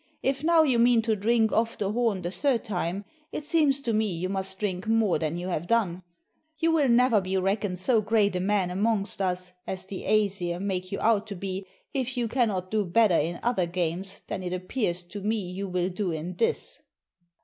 If 0.23 0.43
now 0.43 0.63
you 0.63 0.79
mean 0.79 1.03
to 1.03 1.15
drink 1.15 1.51
off 1.51 1.77
the 1.77 1.91
horn 1.91 2.23
the 2.23 2.31
third 2.31 2.63
time 2.63 3.05
it 3.31 3.43
seems 3.43 3.81
to 3.81 3.93
me 3.93 4.07
you 4.07 4.29
must 4.29 4.57
drink 4.57 4.87
more 4.87 5.19
than 5.19 5.37
you 5.37 5.49
have 5.49 5.67
done. 5.67 6.01
You 6.57 6.71
will 6.71 6.89
never 6.89 7.21
be 7.21 7.37
reckoned 7.37 7.77
so 7.77 8.01
great 8.01 8.35
a 8.35 8.39
man 8.39 8.71
amongst 8.71 9.21
us 9.21 9.51
as 9.67 9.85
the 9.85 10.05
Æsir 10.07 10.59
make 10.59 10.91
you 10.91 10.99
out 11.01 11.27
to 11.27 11.35
be 11.35 11.67
if 11.93 12.17
you 12.17 12.27
cannot 12.27 12.71
do 12.71 12.83
better 12.83 13.13
in 13.13 13.39
other 13.43 13.67
games 13.67 14.23
than 14.25 14.41
it 14.41 14.53
appears 14.53 15.03
to 15.03 15.21
me 15.21 15.37
you 15.37 15.67
will 15.67 15.89
do 15.89 16.09
in 16.11 16.35
this." 16.37 16.81